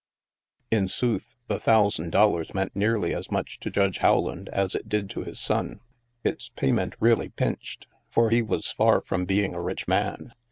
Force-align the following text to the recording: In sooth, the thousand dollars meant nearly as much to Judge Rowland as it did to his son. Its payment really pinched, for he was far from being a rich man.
In 0.71 0.87
sooth, 0.87 1.35
the 1.47 1.59
thousand 1.59 2.09
dollars 2.09 2.55
meant 2.55 2.75
nearly 2.75 3.13
as 3.13 3.29
much 3.29 3.59
to 3.59 3.69
Judge 3.69 4.01
Rowland 4.01 4.49
as 4.49 4.73
it 4.73 4.89
did 4.89 5.11
to 5.11 5.23
his 5.23 5.39
son. 5.39 5.79
Its 6.23 6.49
payment 6.49 6.95
really 6.99 7.29
pinched, 7.29 7.85
for 8.09 8.31
he 8.31 8.41
was 8.41 8.71
far 8.71 9.01
from 9.01 9.25
being 9.25 9.53
a 9.53 9.61
rich 9.61 9.87
man. 9.87 10.33